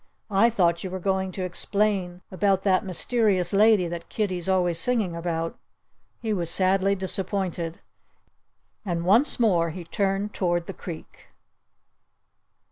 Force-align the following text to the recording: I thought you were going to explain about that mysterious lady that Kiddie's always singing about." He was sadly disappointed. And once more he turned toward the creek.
I 0.31 0.49
thought 0.49 0.83
you 0.83 0.89
were 0.89 0.99
going 0.99 1.31
to 1.33 1.43
explain 1.43 2.23
about 2.31 2.63
that 2.63 2.83
mysterious 2.83 3.53
lady 3.53 3.87
that 3.87 4.09
Kiddie's 4.09 4.49
always 4.49 4.79
singing 4.79 5.15
about." 5.15 5.59
He 6.23 6.33
was 6.33 6.49
sadly 6.49 6.95
disappointed. 6.95 7.81
And 8.83 9.05
once 9.05 9.39
more 9.39 9.69
he 9.69 9.83
turned 9.83 10.33
toward 10.33 10.65
the 10.65 10.73
creek. 10.73 11.27